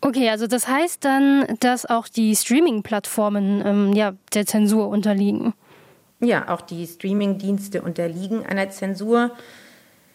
[0.00, 5.54] Okay, also das heißt dann, dass auch die Streaming-Plattformen ähm, ja, der Zensur unterliegen.
[6.20, 9.32] Ja, auch die Streaming-Dienste unterliegen einer Zensur.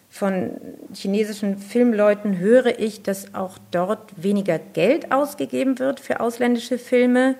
[0.08, 0.52] Von
[0.94, 7.36] chinesischen Filmleuten höre ich, dass auch dort weniger Geld ausgegeben wird für ausländische Filme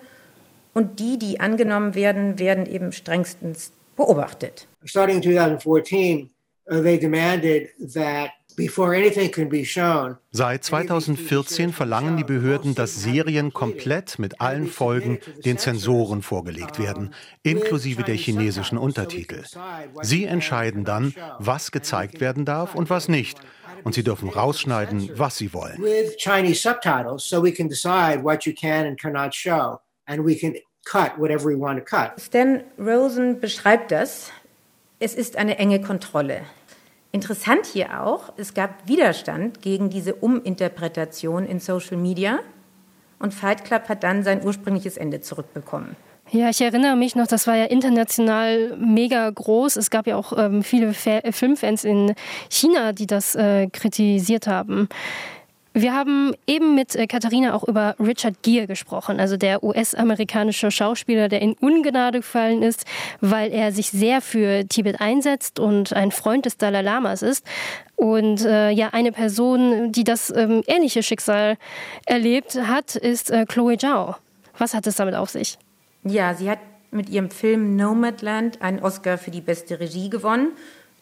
[0.75, 4.69] und die, die angenommen werden, werden eben strengstens beobachtet.
[4.85, 6.31] Starting in 2014,
[6.71, 8.31] uh, they demanded that
[10.31, 17.15] Seit 2014 verlangen die Behörden, dass Serien komplett mit allen Folgen den Zensoren vorgelegt werden,
[17.43, 19.43] inklusive der chinesischen Untertitel.
[20.03, 23.39] Sie entscheiden dann, was gezeigt werden darf und was nicht.
[23.85, 25.83] Und sie dürfen rausschneiden, was sie wollen.
[30.13, 32.21] And we can cut whatever we want to cut.
[32.21, 34.31] Stan Rosen beschreibt das.
[34.99, 36.43] Es ist eine enge Kontrolle.
[37.13, 42.41] Interessant hier auch, es gab Widerstand gegen diese Uminterpretation in Social Media
[43.19, 45.97] und Fight Club hat dann sein ursprüngliches Ende zurückbekommen.
[46.31, 49.77] Ja, ich erinnere mich noch, das war ja international mega groß.
[49.77, 52.15] Es gab ja auch ähm, viele Fa Filmfans in
[52.51, 54.89] China, die das äh, kritisiert haben.
[55.75, 61.29] Wir haben eben mit äh, Katharina auch über Richard Gere gesprochen, also der US-amerikanische Schauspieler,
[61.29, 62.85] der in Ungnade gefallen ist,
[63.21, 67.47] weil er sich sehr für Tibet einsetzt und ein Freund des Dalai Lamas ist.
[67.97, 71.57] Und äh, ja, eine Person, die das ähm, ähnliche Schicksal
[72.05, 74.17] erlebt hat, ist äh, Chloe Zhao.
[74.59, 75.59] Was hat es damit auf sich?
[76.05, 76.59] Ja, sie hat
[76.91, 80.53] mit ihrem Film Nomadland einen Oscar für die beste Regie gewonnen,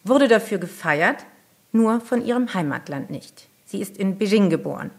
[0.04, 1.26] wurde dafür gefeiert,
[1.72, 3.49] nur von ihrem Heimatland nicht.
[3.70, 4.90] Sie ist in Beijing geboren.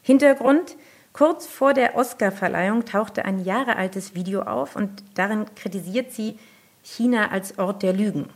[0.00, 0.76] Hintergrund,
[1.12, 6.38] kurz vor der Oscarverleihung tauchte ein Jahre altes Video auf und darin kritisiert sie
[6.84, 8.28] China als Ort der Lügen.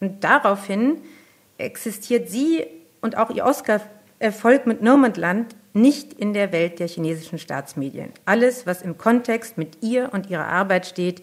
[0.00, 0.98] Und daraufhin
[1.56, 2.66] existiert sie
[3.00, 8.10] und auch ihr Oscar-Erfolg mit Nomadland nicht in der Welt der chinesischen Staatsmedien.
[8.26, 11.22] Alles, was im Kontext mit ihr und ihrer Arbeit steht,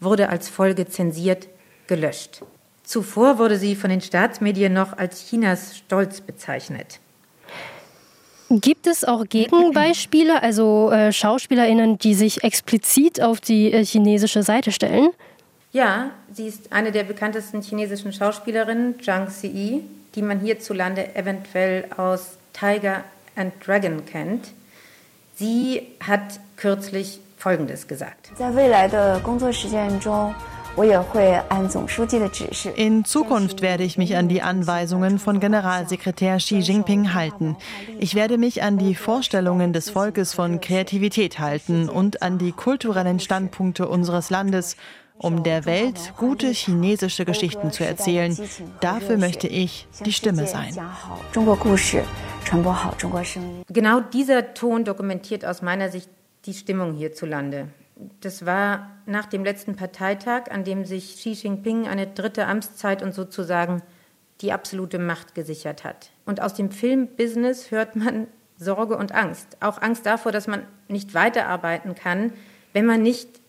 [0.00, 1.46] wurde als Folge zensiert,
[1.86, 2.42] gelöscht.
[2.82, 6.98] Zuvor wurde sie von den Staatsmedien noch als Chinas Stolz bezeichnet.
[8.49, 14.73] Gibt es auch Gegenbeispiele, also äh, SchauspielerInnen, die sich explizit auf die äh, chinesische Seite
[14.73, 15.09] stellen?
[15.71, 22.37] Ja, sie ist eine der bekanntesten chinesischen Schauspielerinnen, Zhang Ziyi, die man hierzulande eventuell aus
[22.51, 23.05] Tiger
[23.37, 24.49] and Dragon kennt.
[25.35, 28.31] Sie hat kürzlich Folgendes gesagt.
[28.35, 30.33] 在未来的工作实践中
[32.76, 37.56] In Zukunft werde ich mich an die Anweisungen von Generalsekretär Xi Jinping halten.
[37.98, 43.20] Ich werde mich an die Vorstellungen des Volkes von Kreativität halten und an die kulturellen
[43.20, 44.76] Standpunkte unseres Landes,
[45.16, 48.36] um der Welt gute chinesische Geschichten zu erzählen.
[48.80, 50.76] Dafür möchte ich die Stimme sein.
[53.72, 56.10] Genau dieser Ton dokumentiert aus meiner Sicht
[56.44, 57.68] die Stimmung hierzulande.
[58.20, 63.14] Das war nach dem letzten Parteitag, an dem sich Xi Jinping eine dritte Amtszeit und
[63.14, 63.82] sozusagen
[64.42, 66.10] die absolute Macht gesichert hat.
[66.26, 68.26] Und aus dem Filmbusiness hört man
[68.58, 69.56] Sorge und Angst.
[69.60, 72.32] Auch Angst davor, dass man nicht weiterarbeiten kann,
[72.72, 73.40] wenn man nicht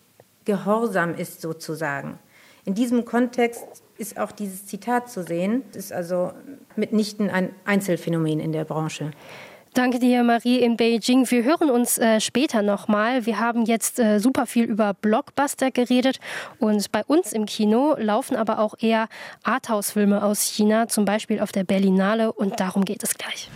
[0.44, 2.18] gehorsam ist sozusagen.
[2.64, 3.66] In diesem Kontext
[3.98, 5.62] ist auch dieses Zitat zu sehen.
[5.70, 6.32] Es ist also
[6.76, 9.10] mitnichten ein Einzelfenomen in der Branche.
[9.74, 11.30] Danke dir, Marie in Beijing.
[11.30, 13.26] Wir hören uns äh, später nochmal.
[13.26, 16.18] Wir haben jetzt äh, super viel über Blockbuster geredet
[16.58, 19.08] und bei uns im Kino laufen aber auch eher
[19.44, 23.50] Arthouse-Filme aus China, zum Beispiel auf der Berlinale und darum geht es gleich.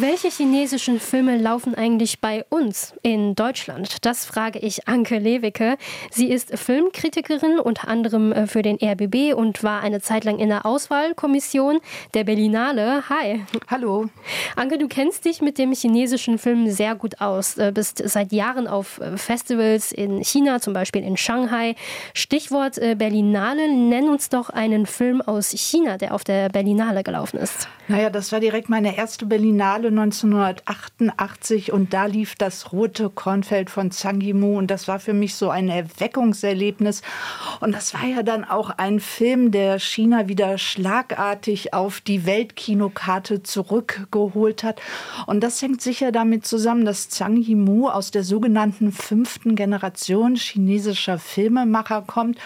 [0.00, 4.04] Welche chinesischen Filme laufen eigentlich bei uns in Deutschland?
[4.04, 5.76] Das frage ich Anke Lewicke.
[6.10, 10.48] Sie ist Filmkritikerin unter anderem äh, für den RBB und war eine Zeit lang in
[10.48, 11.78] der Auswahlkommission
[12.12, 13.08] der Berlinale.
[13.08, 13.44] Hi.
[13.68, 14.06] Hallo.
[14.56, 18.66] Anke, du kennst dich mit dem chinesischen Film sehr gut aus, äh, bist seit Jahren
[18.66, 21.76] auf äh, Festivals in China, zum Beispiel in Shanghai.
[22.14, 27.68] Stichwort Berlinale, nenn uns doch einen Film aus China, der auf der Berlinale gelaufen ist.
[27.86, 33.90] Naja, das war direkt meine erste Berlinale 1988 und da lief das rote Kornfeld von
[33.90, 37.02] Zhang Yimou und das war für mich so ein Erweckungserlebnis
[37.60, 43.42] und das war ja dann auch ein Film, der China wieder schlagartig auf die Weltkinokarte
[43.42, 44.80] zurückgeholt hat
[45.26, 51.18] und das hängt sicher damit zusammen, dass Zhang Yimou aus der sogenannten fünften Generation chinesischer
[51.18, 52.38] Filmemacher kommt.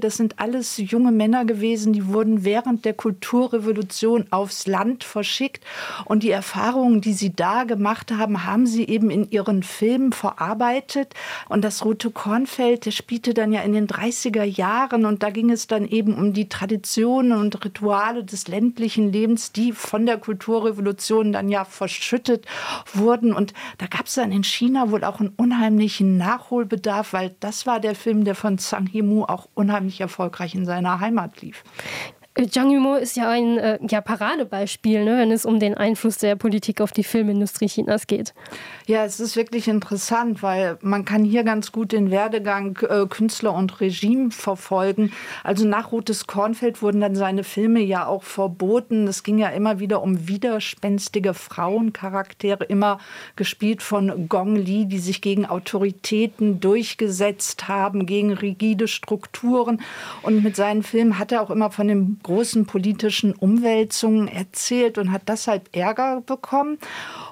[0.00, 5.64] Das sind alles junge Männer gewesen, die wurden während der Kulturrevolution aufs Land verschickt.
[6.04, 6.30] Und die
[6.76, 11.14] Erfahrungen, die sie da gemacht haben, haben sie eben in ihren Filmen verarbeitet.
[11.48, 15.06] Und das Rote Kornfeld, das spielte dann ja in den 30er Jahren.
[15.06, 19.72] Und da ging es dann eben um die Traditionen und Rituale des ländlichen Lebens, die
[19.72, 22.44] von der Kulturrevolution dann ja verschüttet
[22.92, 23.32] wurden.
[23.32, 27.80] Und da gab es dann in China wohl auch einen unheimlichen Nachholbedarf, weil das war
[27.80, 31.64] der Film, der von Zhang Yimou auch unheimlich erfolgreich in seiner Heimat lief.
[32.50, 36.36] Zhang Yimou ist ja ein äh, ja, Paradebeispiel, ne, wenn es um den Einfluss der
[36.36, 38.34] Politik auf die Filmindustrie Chinas geht.
[38.84, 43.54] Ja, es ist wirklich interessant, weil man kann hier ganz gut den Werdegang äh, Künstler
[43.54, 45.12] und Regime verfolgen.
[45.44, 49.08] Also nach Rotes Kornfeld wurden dann seine Filme ja auch verboten.
[49.08, 52.98] Es ging ja immer wieder um widerspenstige Frauencharaktere, immer
[53.36, 59.80] gespielt von Gong Li, die sich gegen Autoritäten durchgesetzt haben, gegen rigide Strukturen.
[60.20, 65.12] Und mit seinen Filmen hat er auch immer von dem großen politischen Umwälzungen erzählt und
[65.12, 66.78] hat deshalb Ärger bekommen.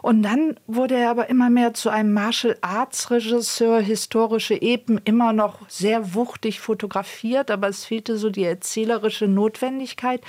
[0.04, 5.32] Und dann wurde er aber immer mehr zu einem Martial Arts Regisseur, historische Epen immer
[5.32, 10.20] noch sehr wuchtig fotografiert, aber es fehlte so die erzählerische Notwendigkeit.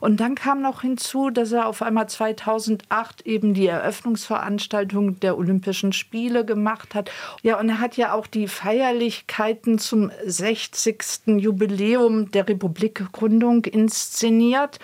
[0.00, 5.92] Und dann kam noch hinzu, dass er auf einmal 2008 eben die Eröffnungsveranstaltung der Olympischen
[5.92, 7.10] Spiele gemacht hat.
[7.42, 11.26] Ja, und er hat ja auch die Feierlichkeiten zum 60.
[11.38, 14.78] Jubiläum der Republikgründung inszeniert.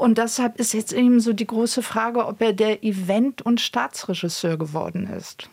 [0.00, 4.56] Und deshalb ist jetzt eben so die große Frage, ob er der Event- und Staatsregisseur
[4.56, 5.50] geworden ist.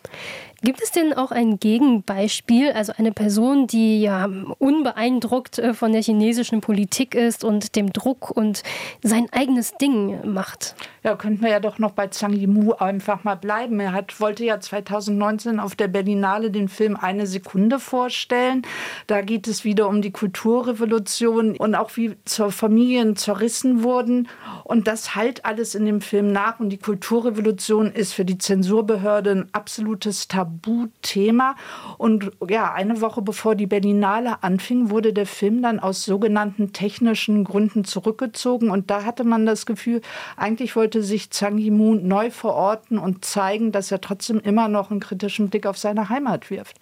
[0.64, 6.02] Gibt es denn auch ein Gegenbeispiel, also eine Person, die ja unbeeindruckt äh, von der
[6.02, 8.64] chinesischen Politik ist und dem Druck und
[9.04, 10.76] sein eigenes Ding macht?
[11.08, 13.80] Ja, könnten wir ja doch noch bei Zhang Yimou einfach mal bleiben.
[13.80, 18.64] Er hat, wollte ja 2019 auf der Berlinale den Film Eine Sekunde vorstellen.
[19.08, 24.28] Da geht es wieder um die Kulturrevolution und auch wie zur Familien zerrissen wurden.
[24.66, 26.60] Und das halt alles in dem Film nach.
[26.60, 30.58] Und die Kulturrevolution ist für die Zensurbehörde ein absolutes Tabu.
[30.68, 31.56] Tabuthema.
[31.98, 37.44] Und ja, eine Woche bevor die Berlinale anfing, wurde der Film dann aus sogenannten technischen
[37.44, 38.70] Gründen zurückgezogen.
[38.70, 40.02] Und da hatte man das Gefühl,
[40.36, 45.00] eigentlich wollte sich Zhang Yimou neu verorten und zeigen, dass er trotzdem immer noch einen
[45.00, 46.78] kritischen Blick auf seine Heimat wirft.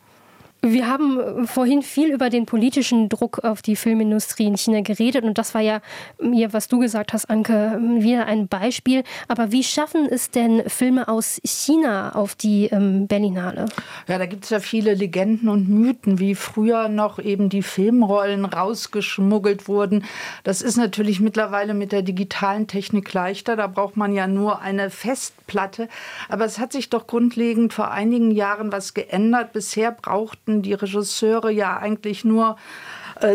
[0.61, 5.23] Wir haben äh, vorhin viel über den politischen Druck auf die Filmindustrie in China geredet
[5.23, 5.81] und das war ja,
[6.17, 9.03] was du gesagt hast, Anke, wieder ein Beispiel.
[9.27, 13.67] Aber wie schaffen es denn Filme aus China auf die ähm, Berlinale?
[14.07, 18.45] Ja, da gibt es ja viele Legenden und Mythen, wie früher noch eben die Filmrollen
[18.45, 20.03] rausgeschmuggelt wurden.
[20.43, 23.55] Das ist natürlich mittlerweile mit der digitalen Technik leichter.
[23.55, 25.89] Da braucht man ja nur eine Festplatte.
[26.27, 29.53] Aber es hat sich doch grundlegend vor einigen Jahren was geändert.
[29.53, 32.57] Bisher brauchten die Regisseure ja eigentlich nur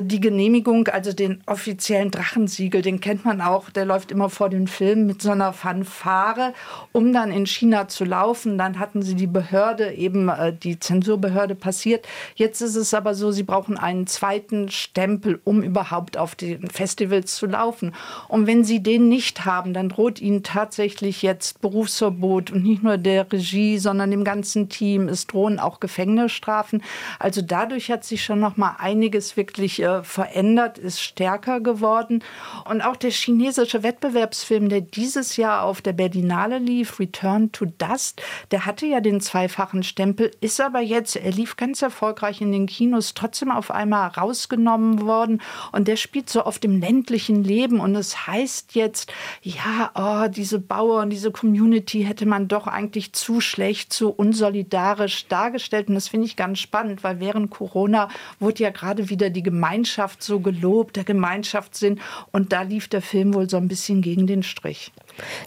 [0.02, 4.66] die Genehmigung, also den offiziellen Drachensiegel, den kennt man auch, der läuft immer vor den
[4.66, 6.52] Filmen mit so einer Fanfare,
[6.92, 8.58] um dann in China zu laufen.
[8.58, 12.06] Dann hatten sie die Behörde, eben äh, die Zensurbehörde passiert.
[12.34, 17.36] Jetzt ist es aber so, sie brauchen einen zweiten Stempel, um überhaupt auf den Festivals
[17.36, 17.94] zu laufen.
[18.28, 22.98] Und wenn sie den nicht haben, dann droht ihnen tatsächlich jetzt Berufsverbot und nicht nur
[22.98, 25.08] der Regie, sondern dem ganzen Team.
[25.08, 26.82] Es drohen auch Gefängnisstrafen.
[27.18, 32.22] Also dadurch hat sich schon noch mal einiges wirklich sich äh, verändert, ist stärker geworden.
[32.68, 38.22] Und auch der chinesische Wettbewerbsfilm, der dieses Jahr auf der Berlinale lief, Return to Dust,
[38.50, 42.66] der hatte ja den zweifachen Stempel, ist aber jetzt, er lief ganz erfolgreich in den
[42.66, 45.40] Kinos, trotzdem auf einmal rausgenommen worden.
[45.72, 47.80] Und der spielt so auf dem ländlichen Leben.
[47.80, 53.40] Und es heißt jetzt, ja, oh, diese Bauern, diese Community hätte man doch eigentlich zu
[53.40, 55.88] schlecht, zu unsolidarisch dargestellt.
[55.88, 59.59] Und das finde ich ganz spannend, weil während Corona wurde ja gerade wieder die Gemeinschaft
[59.60, 62.00] Gemeinschaft so gelobt, der Gemeinschaftssinn.
[62.32, 64.90] Und da lief der Film wohl so ein bisschen gegen den Strich.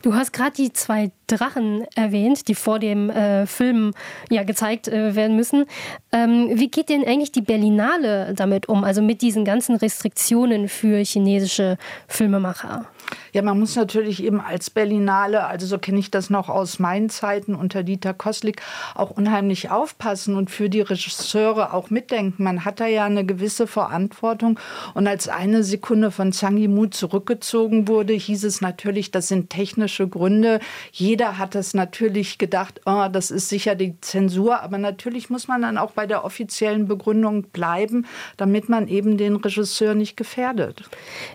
[0.04, 3.94] Du hast gerade die zwei Drachen erwähnt, die vor dem äh, Film
[4.30, 5.66] ja gezeigt äh, werden müssen.
[6.12, 11.04] Ähm, wie geht denn eigentlich die Berlinale damit um, also mit diesen ganzen Restriktionen für
[11.04, 12.86] chinesische Filmemacher?
[13.34, 17.10] Ja, man muss natürlich eben als Berlinale, also so kenne ich das noch aus meinen
[17.10, 18.62] Zeiten unter Dieter Koslik,
[18.96, 22.44] auch unheimlich aufpassen und für die Regisseure auch mitdenken.
[22.44, 24.60] Man hat da ja eine gewisse Verantwortung.
[24.94, 30.08] Und als eine Sekunde von Zhang Yimou zurückgezogen wurde, hieß es natürlich, das sind technische
[30.08, 30.60] Gründe.
[30.92, 34.62] Jeder hat es natürlich gedacht, oh, das ist sicher die Zensur.
[34.62, 38.06] Aber natürlich muss man dann auch bei der offiziellen Begründung bleiben,
[38.38, 40.84] damit man eben den Regisseur nicht gefährdet.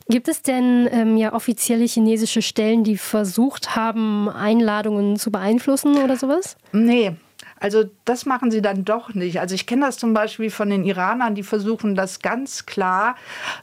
[0.08, 6.16] Gibt es denn ähm, ja offizielle chinesische Stellen, die versucht haben, Einladungen zu beeinflussen oder
[6.16, 6.56] sowas?
[6.70, 7.16] Nee,
[7.60, 9.40] also das machen sie dann doch nicht.
[9.40, 13.16] Also ich kenne das zum Beispiel von den Iranern, die versuchen das ganz klar,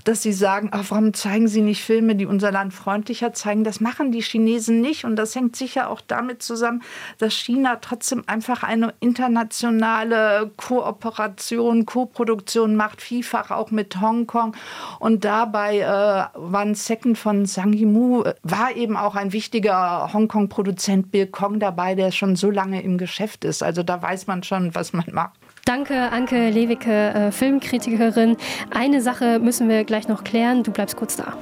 [0.03, 3.63] dass sie sagen, ach, warum zeigen sie nicht Filme, die unser Land freundlicher zeigen?
[3.63, 5.05] Das machen die Chinesen nicht.
[5.05, 6.83] Und das hängt sicher auch damit zusammen,
[7.17, 14.55] dass China trotzdem einfach eine internationale Kooperation, Koproduktion macht, vielfach auch mit Hongkong.
[14.99, 21.11] Und dabei äh, One Second von Zhang Yimou äh, war eben auch ein wichtiger Hongkong-Produzent
[21.11, 23.63] Bill Kong dabei, der schon so lange im Geschäft ist.
[23.63, 25.39] Also da weiß man schon, was man macht.
[25.65, 28.38] Danke, Anke Lewicke, äh, Filmkritikerin.
[28.71, 30.63] Eine Sache müssen wir gleich noch klären.
[30.63, 31.38] Du bleibst kurz da.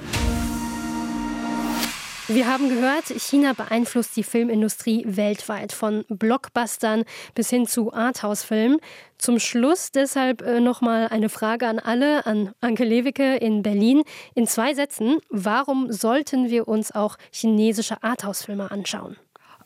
[2.29, 7.03] Wir haben gehört, China beeinflusst die Filmindustrie weltweit, von Blockbustern
[7.35, 8.79] bis hin zu Arthouse-Filmen.
[9.17, 14.03] Zum Schluss deshalb äh, nochmal eine Frage an alle, an Anke Lewicke in Berlin.
[14.35, 19.17] In zwei Sätzen, warum sollten wir uns auch chinesische Arthouse-Filme anschauen?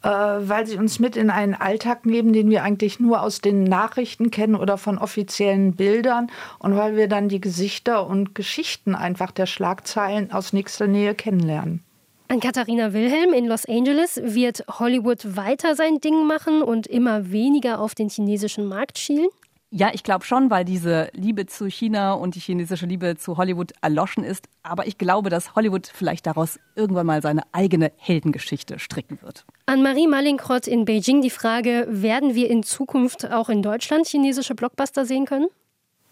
[0.04, 3.64] Äh, weil sie uns mit in einen Alltag nehmen, den wir eigentlich nur aus den
[3.64, 6.28] Nachrichten kennen oder von offiziellen Bildern
[6.60, 11.84] und weil wir dann die Gesichter und Geschichten einfach der Schlagzeilen aus nächster Nähe kennenlernen.
[12.30, 17.80] An Katharina Wilhelm in Los Angeles wird Hollywood weiter sein Ding machen und immer weniger
[17.80, 19.30] auf den chinesischen Markt schielen?
[19.78, 23.74] Ja, ich glaube schon, weil diese Liebe zu China und die chinesische Liebe zu Hollywood
[23.80, 24.48] erloschen ist.
[24.64, 29.46] Aber ich glaube, dass Hollywood vielleicht daraus irgendwann mal seine eigene Heldengeschichte stricken wird.
[29.68, 34.56] An Marie Malinkrott in Beijing die Frage, werden wir in Zukunft auch in Deutschland chinesische
[34.56, 35.46] Blockbuster sehen können?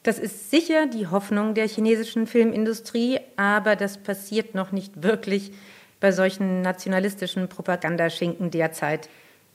[0.03, 5.51] Das ist sicher die Hoffnung der chinesischen Filmindustrie, aber das passiert noch nicht wirklich
[5.99, 9.09] bei solchen nationalistischen Propagandaschinken derzeit.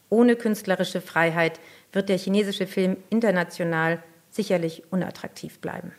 [0.08, 1.60] Ohne künstlerische Freiheit
[1.92, 5.92] wird der chinesische Film international sicherlich unattraktiv bleiben.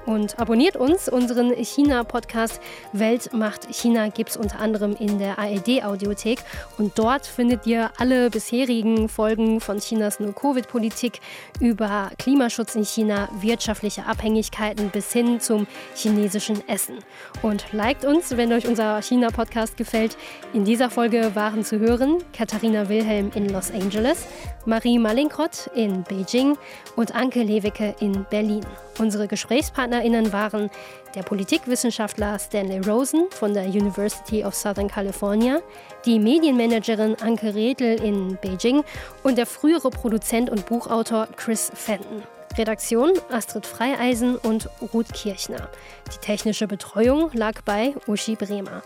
[0.05, 1.09] und abonniert uns.
[1.09, 2.61] Unseren China-Podcast
[2.93, 6.39] Welt macht China gibt es unter anderem in der ARD-Audiothek
[6.77, 11.19] und dort findet ihr alle bisherigen Folgen von Chinas No-Covid-Politik
[11.59, 16.99] über Klimaschutz in China, wirtschaftliche Abhängigkeiten bis hin zum chinesischen Essen.
[17.41, 20.17] Und liked uns, wenn euch unser China-Podcast gefällt.
[20.53, 24.27] In dieser Folge waren zu hören Katharina Wilhelm in Los Angeles,
[24.65, 26.57] Marie Malinkrott in Beijing
[26.95, 28.65] und Anke Lewicke in Berlin.
[28.99, 30.69] Unsere GesprächspartnerInnen waren
[31.15, 35.61] der Politikwissenschaftler Stanley Rosen von der University of Southern California,
[36.05, 38.83] die Medienmanagerin Anke Redl in Beijing
[39.23, 42.23] und der frühere Produzent und Buchautor Chris Fenton.
[42.57, 45.69] Redaktion Astrid Freieisen und Ruth Kirchner.
[46.11, 48.81] Die technische Betreuung lag bei Uschi Bremer.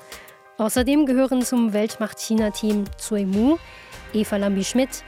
[0.57, 3.57] Außerdem gehören zum Weltmacht-China-Team Zui Mu,
[4.13, 5.03] Eva Lambi-Schmidt,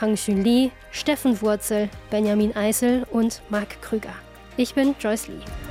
[0.00, 4.14] Hang Xun Li, Steffen Wurzel, Benjamin Eisel und Marc Krüger.
[4.56, 5.65] Ich bin Joyce Lee.